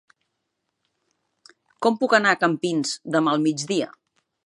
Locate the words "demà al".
3.17-3.49